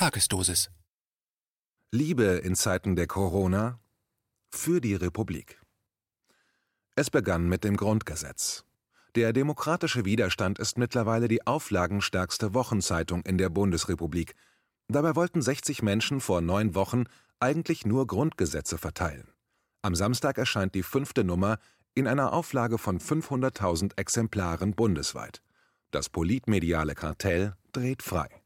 [0.00, 0.70] Tagesdosis.
[1.90, 3.80] Liebe in Zeiten der Corona
[4.48, 5.60] für die Republik.
[6.96, 8.64] Es begann mit dem Grundgesetz.
[9.14, 14.36] Der demokratische Widerstand ist mittlerweile die auflagenstärkste Wochenzeitung in der Bundesrepublik.
[14.88, 17.04] Dabei wollten 60 Menschen vor neun Wochen
[17.38, 19.28] eigentlich nur Grundgesetze verteilen.
[19.82, 21.58] Am Samstag erscheint die fünfte Nummer
[21.94, 25.42] in einer Auflage von 500.000 Exemplaren bundesweit.
[25.90, 28.39] Das politmediale Kartell dreht frei.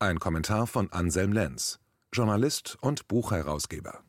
[0.00, 1.80] Ein Kommentar von Anselm Lenz,
[2.12, 4.04] Journalist und Buchherausgeber.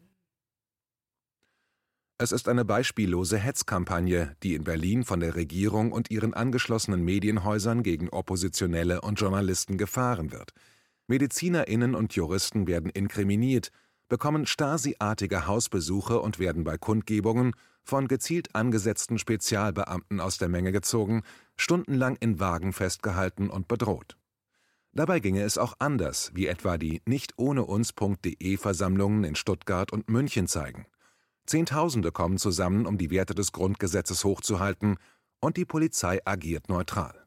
[2.20, 7.82] Es ist eine beispiellose Hetzkampagne, die in Berlin von der Regierung und ihren angeschlossenen Medienhäusern
[7.82, 10.52] gegen Oppositionelle und Journalisten gefahren wird.
[11.08, 13.72] Medizinerinnen und Juristen werden inkriminiert,
[14.10, 21.24] bekommen Stasi-artige Hausbesuche und werden bei Kundgebungen von gezielt angesetzten Spezialbeamten aus der Menge gezogen,
[21.58, 24.19] stundenlang in Wagen festgehalten und bedroht.
[24.92, 30.10] Dabei ginge es auch anders, wie etwa die nicht ohne uns.de Versammlungen in Stuttgart und
[30.10, 30.88] München zeigen.
[31.46, 34.98] Zehntausende kommen zusammen, um die Werte des Grundgesetzes hochzuhalten,
[35.42, 37.26] und die Polizei agiert neutral.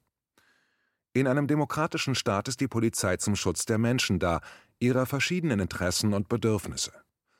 [1.14, 4.40] In einem demokratischen Staat ist die Polizei zum Schutz der Menschen da,
[4.80, 6.92] ihrer verschiedenen Interessen und Bedürfnisse.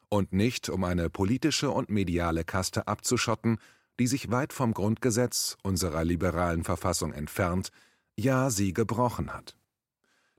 [0.09, 3.59] Und nicht, um eine politische und mediale Kaste abzuschotten,
[3.99, 7.71] die sich weit vom Grundgesetz, unserer liberalen Verfassung entfernt,
[8.17, 9.57] ja sie gebrochen hat.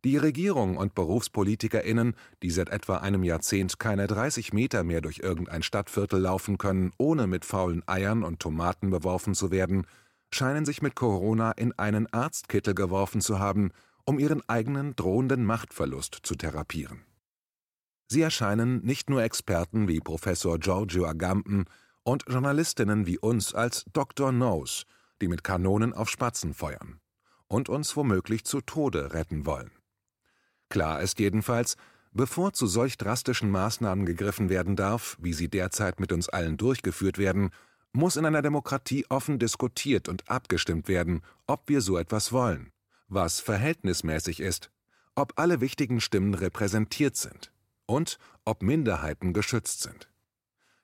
[0.06, 5.64] Die Regierung und BerufspolitikerInnen, die seit etwa einem Jahrzehnt keine 30 Meter mehr durch irgendein
[5.64, 9.88] Stadtviertel laufen können, ohne mit faulen Eiern und Tomaten beworfen zu werden,
[10.30, 13.72] scheinen sich mit Corona in einen Arztkittel geworfen zu haben,
[14.04, 17.06] um ihren eigenen drohenden Machtverlust zu therapieren.
[18.10, 21.64] Sie erscheinen nicht nur Experten wie Professor Giorgio Agamben
[22.04, 24.34] und Journalistinnen wie uns als Dr.
[24.34, 24.84] Nose,
[25.22, 27.00] die mit Kanonen auf Spatzen feuern
[27.48, 29.72] und uns womöglich zu Tode retten wollen.
[30.74, 31.78] Klar ist jedenfalls,
[32.14, 37.20] bevor zu solch drastischen Maßnahmen gegriffen werden darf, wie sie derzeit mit uns allen durchgeführt
[37.20, 37.52] werden,
[37.92, 42.72] muss in einer Demokratie offen diskutiert und abgestimmt werden, ob wir so etwas wollen,
[43.08, 44.72] was verhältnismäßig ist,
[45.14, 47.52] ob alle wichtigen Stimmen repräsentiert sind
[47.86, 50.10] und ob Minderheiten geschützt sind.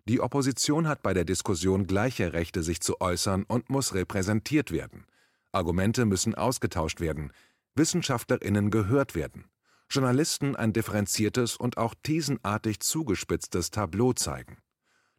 [0.07, 5.07] Die Opposition hat bei der Diskussion gleiche Rechte, sich zu äußern und muss repräsentiert werden.
[5.51, 7.33] Argumente müssen ausgetauscht werden,
[7.73, 9.45] Wissenschaftlerinnen gehört werden.
[9.89, 14.57] Journalisten ein differenziertes und auch thesenartig zugespitztes Tableau zeigen.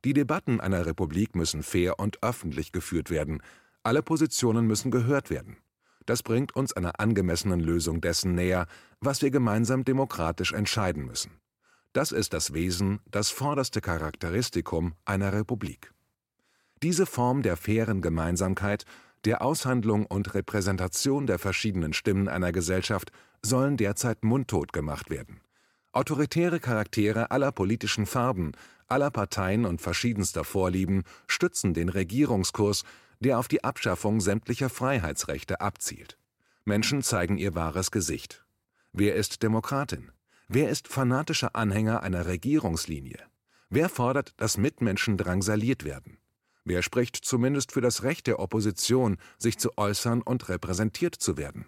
[0.05, 3.43] Die Debatten einer Republik müssen fair und öffentlich geführt werden,
[3.83, 5.57] alle Positionen müssen gehört werden.
[6.07, 8.67] Das bringt uns einer angemessenen Lösung dessen näher,
[9.01, 11.33] was wir gemeinsam demokratisch entscheiden müssen.
[11.93, 15.93] Das ist das Wesen, das vorderste Charakteristikum einer Republik.
[16.83, 18.85] Diese Form der fairen Gemeinsamkeit
[19.25, 25.41] der Aushandlung und Repräsentation der verschiedenen Stimmen einer Gesellschaft sollen derzeit mundtot gemacht werden.
[25.93, 28.53] Autoritäre Charaktere aller politischen Farben,
[28.87, 32.85] aller Parteien und verschiedenster Vorlieben stützen den Regierungskurs,
[33.21, 36.17] der auf die Abschaffung sämtlicher Freiheitsrechte abzielt.
[36.65, 38.45] Menschen zeigen ihr wahres Gesicht.
[38.93, 40.11] Wer ist Demokratin?
[40.49, 43.19] Wer ist fanatischer Anhänger einer Regierungslinie?
[43.69, 46.20] Wer fordert, dass Mitmenschen drangsaliert werden?
[46.71, 51.67] Wer spricht zumindest für das Recht der Opposition, sich zu äußern und repräsentiert zu werden?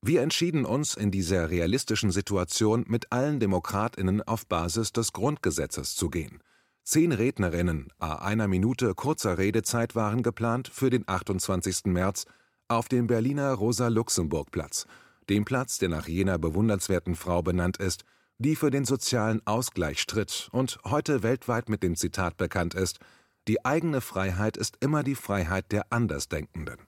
[0.00, 6.10] Wir entschieden uns in dieser realistischen Situation mit allen Demokratinnen auf Basis des Grundgesetzes zu
[6.10, 6.38] gehen.
[6.84, 11.86] Zehn Rednerinnen a einer Minute kurzer Redezeit waren geplant für den 28.
[11.86, 12.26] März
[12.68, 14.86] auf dem Berliner Rosa-Luxemburg-Platz,
[15.28, 18.04] dem Platz, der nach jener bewundernswerten Frau benannt ist,
[18.38, 23.00] die für den sozialen Ausgleich stritt und heute weltweit mit dem Zitat bekannt ist,
[23.48, 26.78] die eigene Freiheit ist immer die Freiheit der Andersdenkenden.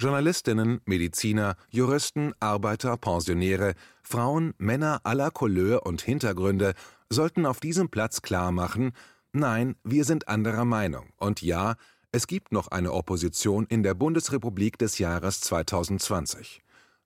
[0.00, 6.74] Journalistinnen, Mediziner, Juristen, Arbeiter, Pensionäre, Frauen, Männer aller Couleur und Hintergründe
[7.10, 8.92] sollten auf diesem Platz klarmachen,
[9.32, 11.76] nein, wir sind anderer Meinung und ja,
[12.10, 16.62] es gibt noch eine Opposition in der Bundesrepublik des Jahres 2020.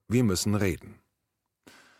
[0.08, 0.98] Wir müssen reden.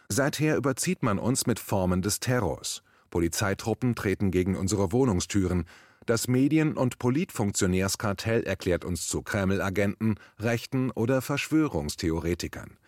[0.09, 2.83] Seither überzieht man uns mit Formen des Terrors.
[3.11, 5.67] Polizeitruppen treten gegen unsere Wohnungstüren,
[6.09, 12.79] das Medien- und Politfunktionärskartell erklärt uns zu Kreml-Agenten, Rechten oder Verschwörungstheoretikern.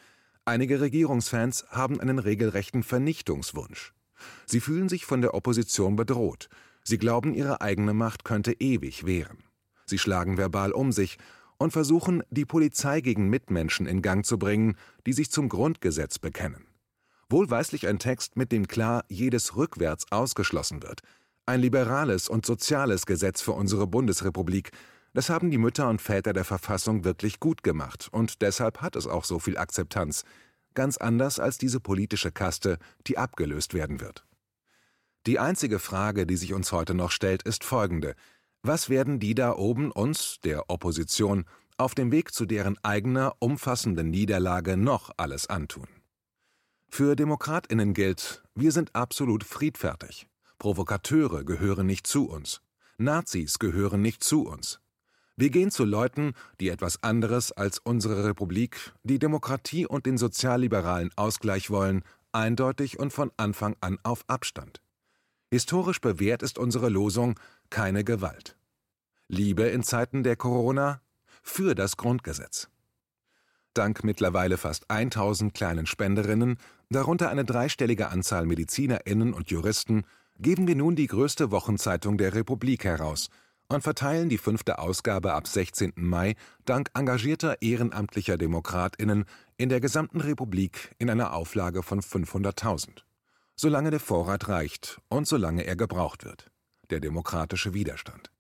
[0.47, 3.93] Einige Regierungsfans haben einen regelrechten Vernichtungswunsch.
[4.47, 6.49] Sie fühlen sich von der Opposition bedroht.
[6.83, 9.45] Sie glauben, ihre eigene Macht könnte ewig währen.
[9.85, 11.19] Sie schlagen verbal um sich
[11.59, 14.77] und versuchen, die Polizei gegen Mitmenschen in Gang zu bringen,
[15.07, 16.65] die sich zum Grundgesetz bekennen.
[17.29, 21.03] Wohlweislich ein Text, mit dem klar jedes rückwärts ausgeschlossen wird,
[21.51, 24.71] ein liberales und soziales Gesetz für unsere Bundesrepublik.
[25.13, 29.09] Das haben die Mütter und Väter der Verfassung wirklich gut gemacht und deshalb hat es
[29.09, 30.25] auch so viel Akzeptanz.
[30.75, 34.25] ganz anders als diese politische Kaste, die abgelöst werden wird.
[35.27, 38.15] Die einzige Frage, die sich uns heute noch stellt, ist folgende.
[38.63, 41.45] Was werden die da oben uns, der Opposition,
[41.77, 45.89] auf dem Weg zu deren eigener umfassenden Niederlage noch alles antun?
[46.89, 50.29] Für Demokratinnen gilt, wir sind absolut friedfertig.
[50.61, 52.61] Provokateure gehören nicht zu uns.
[52.99, 54.79] Nazis gehören nicht zu uns.
[55.35, 61.11] Wir gehen zu Leuten, die etwas anderes als unsere Republik, die Demokratie und den sozialliberalen
[61.17, 62.03] Ausgleich wollen,
[62.33, 64.83] eindeutig und von Anfang an auf Abstand.
[65.51, 67.41] Historisch bewährt ist unsere Losung
[67.71, 68.59] keine Gewalt.
[69.29, 71.01] Liebe in Zeiten der Corona
[71.43, 72.69] für das Grundgesetz.
[73.73, 76.59] Dank mittlerweile fast 1000 kleinen Spenderinnen,
[76.91, 80.05] darunter eine dreistellige Anzahl Medizinerinnen und Juristen,
[80.41, 83.29] geben wir nun die größte Wochenzeitung der Republik heraus
[83.69, 85.93] und verteilen die fünfte Ausgabe ab 16.
[85.97, 86.35] Mai
[86.65, 89.27] dank engagierter ehrenamtlicher Demokratinnen
[89.59, 93.03] in der gesamten Republik in einer Auflage von 500.000.
[93.55, 96.51] Solange der Vorrat reicht und solange er gebraucht wird.
[96.89, 98.33] Der demokratische Widerstand.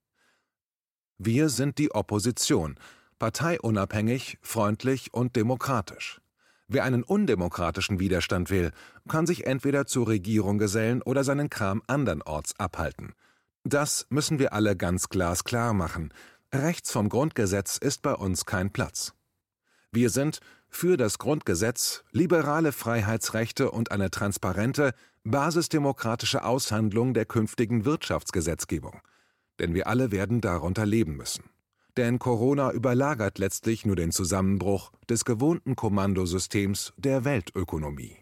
[1.18, 2.76] Wir sind die Opposition,
[3.18, 6.22] parteiunabhängig, freundlich und demokratisch.
[6.72, 8.70] Wer einen undemokratischen Widerstand will,
[9.08, 13.12] kann sich entweder zur Regierung gesellen oder seinen Kram andernorts abhalten–
[13.64, 16.14] das müssen wir alle ganz glasklar machen.
[16.52, 19.12] Rechts vom Grundgesetz ist bei uns kein Platz.
[19.92, 20.40] Wir sind
[20.70, 24.94] für das Grundgesetz, liberale Freiheitsrechte und eine transparente,
[25.24, 29.00] basisdemokratische Aushandlung der künftigen Wirtschaftsgesetzgebung.
[29.58, 31.44] Denn wir alle werden darunter leben müssen.
[32.00, 38.16] Denn Corona überlagert letztlich nur den Zusammenbruch des gewohnten Kommandosystems der Weltökonomie.